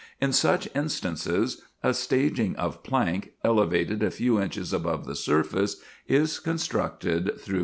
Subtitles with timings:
[0.19, 6.39] In some instances, a staging of plank, elevated a few inches above the surface, is
[6.39, 7.59] constructed through the alleys."